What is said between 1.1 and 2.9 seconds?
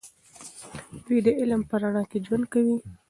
د علم په رڼا کې ژوند کوي.